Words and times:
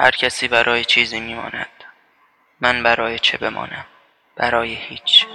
هر 0.00 0.10
کسی 0.10 0.48
برای 0.48 0.84
چیزی 0.84 1.20
میماند. 1.20 1.84
من 2.60 2.82
برای 2.82 3.18
چه 3.18 3.38
بمانم؟ 3.38 3.84
برای 4.36 4.74
هیچ. 4.74 5.26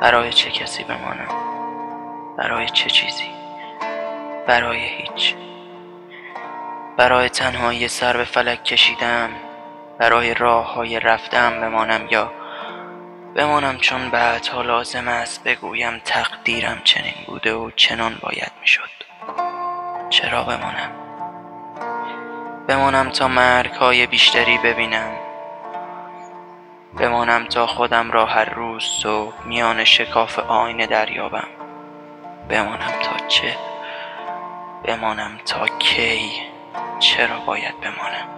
برای 0.00 0.32
چه 0.32 0.50
کسی 0.50 0.84
بمانم؟ 0.84 1.28
برای 2.38 2.68
چه 2.68 2.90
چیزی؟ 2.90 3.30
برای 4.46 4.78
هیچ. 4.78 5.34
برای 6.96 7.28
تنهایی 7.28 7.88
سر 7.88 8.16
به 8.16 8.24
فلک 8.24 8.64
کشیدم 8.64 9.30
برای 9.98 10.34
راه 10.34 10.74
های 10.74 11.00
رفتم 11.00 11.60
بمانم 11.60 12.08
یا 12.10 12.32
بمانم 13.34 13.78
چون 13.78 14.10
بعدها 14.10 14.62
لازم 14.62 15.08
است 15.08 15.44
بگویم 15.44 15.98
تقدیرم 16.04 16.80
چنین 16.84 17.24
بوده 17.26 17.54
و 17.54 17.70
چنان 17.70 18.18
باید 18.20 18.52
می‌شد. 18.60 18.90
چرا 20.10 20.42
بمانم؟ 20.42 21.07
بمانم 22.68 23.10
تا 23.10 23.28
مرگ 23.28 23.70
های 23.70 24.06
بیشتری 24.06 24.58
ببینم. 24.58 25.12
بمانم 26.98 27.44
تا 27.44 27.66
خودم 27.66 28.10
را 28.10 28.26
هر 28.26 28.44
روز 28.44 28.84
صبح 28.84 29.46
میان 29.46 29.84
شکاف 29.84 30.38
آینه 30.38 30.86
دریابم. 30.86 31.48
بمانم 32.48 32.92
تا 33.02 33.26
چه؟ 33.28 33.56
بمانم 34.84 35.38
تا 35.46 35.66
کی؟ 35.66 36.30
چرا 36.98 37.40
باید 37.46 37.74
بمانم؟ 37.80 38.28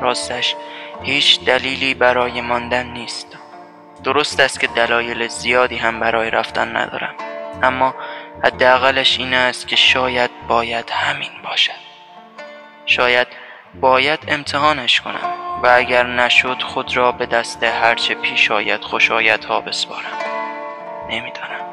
راستش 0.00 0.56
هیچ 1.02 1.44
دلیلی 1.44 1.94
برای 1.94 2.40
ماندن 2.40 2.86
نیست. 2.86 3.38
درست 4.04 4.40
است 4.40 4.60
که 4.60 4.66
دلایل 4.66 5.28
زیادی 5.28 5.76
هم 5.76 6.00
برای 6.00 6.30
رفتن 6.30 6.76
ندارم. 6.76 7.14
اما 7.62 7.94
حداقلش 8.44 9.18
این 9.18 9.34
است 9.34 9.68
که 9.68 9.76
شاید 9.76 10.30
باید 10.48 10.90
همین 10.90 11.30
باشد. 11.44 11.95
شاید 12.86 13.26
باید 13.80 14.18
امتحانش 14.28 15.00
کنم 15.00 15.34
و 15.62 15.70
اگر 15.74 16.06
نشد 16.06 16.62
خود 16.62 16.96
را 16.96 17.12
به 17.12 17.26
دست 17.26 17.62
هرچه 17.62 18.14
پیش 18.14 18.50
آید 18.50 19.44
ها 19.44 19.60
بسپارم 19.60 20.18
نمی‌دانم. 21.10 21.66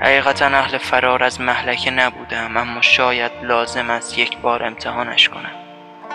حقیقتا 0.00 0.46
اهل 0.46 0.78
فرار 0.78 1.24
از 1.24 1.40
محلکه 1.40 1.90
نبودم 1.90 2.56
اما 2.56 2.80
شاید 2.80 3.32
لازم 3.42 3.90
است 3.90 4.18
یک 4.18 4.38
بار 4.38 4.64
امتحانش 4.64 5.28
کنم. 5.28 5.52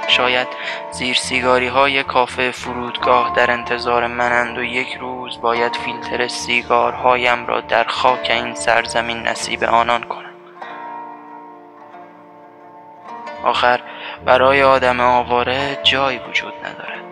شاید 0.08 0.48
زیر 0.92 1.16
سیگاری 1.16 1.68
های 1.68 2.04
کافه 2.04 2.52
فرودگاه 2.52 3.34
در 3.36 3.52
انتظار 3.52 4.08
منند 4.08 4.58
و 4.58 4.64
یک 4.64 4.98
روز 5.02 5.42
باید 5.42 5.76
فیلتر 5.76 6.28
سیگارهایم 6.28 7.46
را 7.46 7.62
در 7.62 7.84
خاک 7.84 8.28
این 8.30 8.56
سرزمین 8.56 9.18
نصیب 9.18 9.64
آنان 9.64 10.04
کنم. 10.04 10.35
آخر 13.46 13.80
برای 14.26 14.64
آدم 14.64 15.00
آواره 15.00 15.80
جایی 15.84 16.20
وجود 16.30 16.54
ندارد. 16.66 17.04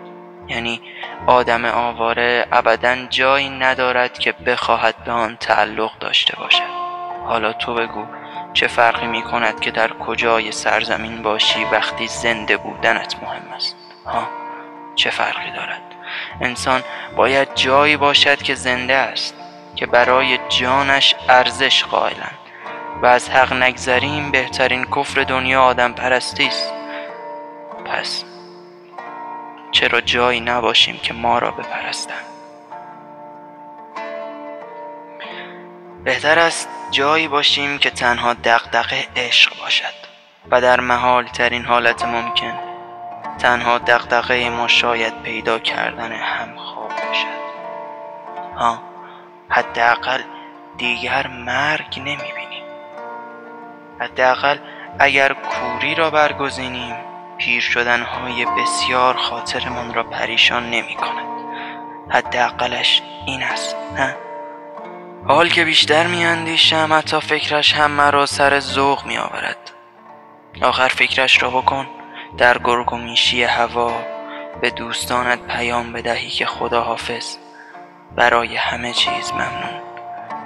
یعنی 0.48 0.80
آدم 1.26 1.64
آواره 1.64 2.46
ابدا 2.52 2.96
جایی 3.10 3.48
ندارد 3.48 4.18
که 4.18 4.32
بخواهد 4.32 5.04
به 5.04 5.12
آن 5.12 5.36
تعلق 5.36 5.98
داشته 5.98 6.36
باشد. 6.36 6.84
حالا 7.26 7.52
تو 7.52 7.74
بگو 7.74 8.06
چه 8.52 8.66
فرقی 8.66 9.06
می 9.06 9.22
کند 9.22 9.60
که 9.60 9.70
در 9.70 9.88
کجای 9.88 10.52
سرزمین 10.52 11.22
باشی 11.22 11.64
وقتی 11.64 12.06
زنده 12.06 12.56
بودنت 12.56 13.22
مهم 13.22 13.52
است؟ 13.56 13.76
ها؟ 14.06 14.28
چه 14.94 15.10
فرقی 15.10 15.50
دارد؟ 15.50 15.82
انسان 16.40 16.82
باید 17.16 17.54
جایی 17.54 17.96
باشد 17.96 18.42
که 18.42 18.54
زنده 18.54 18.94
است 18.94 19.34
که 19.76 19.86
برای 19.86 20.38
جانش 20.48 21.14
ارزش 21.28 21.84
قائلند. 21.84 22.43
و 23.04 23.06
از 23.06 23.30
حق 23.30 23.52
نگذریم 23.52 24.30
بهترین 24.30 24.84
کفر 24.84 25.22
دنیا 25.22 25.62
آدم 25.62 25.92
پرستی 25.92 26.46
است. 26.46 26.72
پس 27.84 28.24
چرا 29.70 30.00
جایی 30.00 30.40
نباشیم 30.40 30.98
که 31.02 31.14
ما 31.14 31.38
را 31.38 31.50
بپرستند؟ 31.50 32.24
بهتر 36.04 36.38
است 36.38 36.68
جایی 36.90 37.28
باشیم 37.28 37.78
که 37.78 37.90
تنها 37.90 38.34
دقدقه 38.34 39.06
عشق 39.16 39.60
باشد 39.60 39.94
و 40.50 40.60
در 40.60 40.80
محال 40.80 41.24
ترین 41.24 41.64
حالت 41.64 42.04
ممکن 42.04 42.54
تنها 43.38 43.78
دقدقه 43.78 44.50
ما 44.50 44.68
شاید 44.68 45.22
پیدا 45.22 45.58
کردن 45.58 46.12
همخواب 46.12 46.88
باشد. 46.88 47.44
ها 48.56 48.82
حداقل 49.48 50.20
دیگر 50.78 51.26
مرگ 51.26 51.98
نمی‌بینیم. 51.98 52.43
حداقل 54.00 54.58
اگر 54.98 55.32
کوری 55.32 55.94
را 55.94 56.10
برگزینیم 56.10 56.96
پیر 57.38 57.60
شدنهای 57.60 58.46
بسیار 58.46 59.14
خاطرمان 59.16 59.94
را 59.94 60.02
پریشان 60.02 60.70
نمی 60.70 60.94
کند 60.94 61.34
حداقلش 62.10 63.02
این 63.26 63.42
است 63.42 63.76
نه؟ 63.96 64.16
حال 65.26 65.48
که 65.48 65.64
بیشتر 65.64 66.06
میاندیشم 66.06 66.88
حتی 66.92 67.20
فکرش 67.20 67.74
هم 67.74 67.90
مرا 67.90 68.26
سر 68.26 68.60
ذوق 68.60 69.06
می 69.06 69.18
آورد 69.18 69.70
آخر 70.62 70.88
فکرش 70.88 71.42
را 71.42 71.50
بکن. 71.50 71.86
در 72.38 72.58
گرگ 72.58 72.92
و 72.92 72.96
میشی 72.96 73.42
هوا 73.42 73.92
به 74.60 74.70
دوستانت 74.70 75.46
پیام 75.46 75.92
بدهی 75.92 76.28
که 76.28 76.46
خدا 76.46 76.80
حافظ 76.80 77.36
برای 78.16 78.56
همه 78.56 78.92
چیز 78.92 79.32
ممنون. 79.32 79.83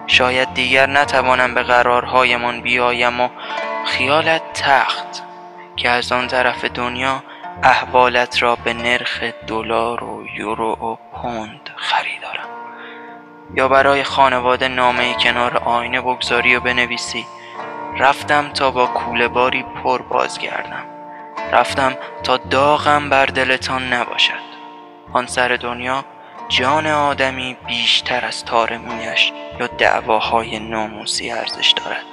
شاید 0.09 0.55
دیگر 0.55 0.87
نتوانم 0.87 1.55
به 1.55 1.63
قرارهایمان 1.63 2.61
بیایم 2.61 3.21
و 3.21 3.29
خیالت 3.87 4.43
تخت 4.53 5.23
که 5.77 5.89
از 5.89 6.13
آن 6.13 6.27
طرف 6.27 6.65
دنیا 6.65 7.23
احوالت 7.63 8.43
را 8.43 8.57
به 8.57 8.73
نرخ 8.75 9.25
دلار 9.47 10.05
و 10.05 10.27
یورو 10.37 10.73
و 10.73 10.97
پوند 11.13 11.71
خریدارم. 11.77 12.49
یا 13.55 13.69
برای 13.69 14.03
خانواده 14.03 14.69
نامه 14.69 15.15
کنار 15.15 15.57
آینه 15.57 16.01
بگذاری 16.01 16.57
و 16.57 16.61
بنویسی. 16.61 17.27
رفتم 17.99 18.49
تا 18.49 18.71
با 18.71 18.87
کوله 18.87 19.29
باری 19.29 19.63
پر 19.63 20.03
بازگردم. 20.03 20.85
رفتم 21.53 21.97
تا 22.23 22.37
داغم 22.37 23.11
بر 23.11 23.27
دلتان 23.27 23.93
نباشد. 23.93 24.49
آن 25.13 25.27
سر 25.27 25.49
دنیا 25.49 26.05
جان 26.49 26.87
آدمی 26.87 27.57
بیشتر 27.67 28.25
از 28.25 28.45
تار 28.45 28.77
مویش 28.77 29.33
یا 29.61 29.67
دعواهای 29.67 30.59
ناموسی 30.59 31.31
ارزش 31.31 31.75
دارد. 31.77 32.05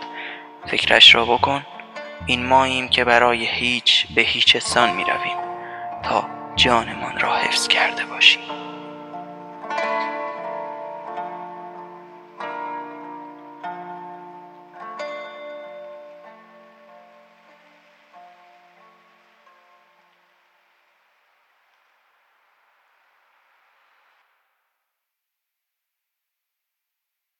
فکرش 0.68 1.16
را 1.16 1.26
بکن. 1.26 1.66
این 2.26 2.46
ماییم 2.46 2.88
که 2.88 3.04
برای 3.04 3.46
هیچ 3.46 4.08
به 4.16 4.22
هیچ 4.22 4.58
سان 4.58 4.90
می 4.94 5.04
رویم 5.04 5.38
تا 6.04 6.30
جانمان 6.56 7.20
را 7.20 7.36
حفظ 7.36 7.68
کرده 7.68 8.06
باشیم. 8.06 8.42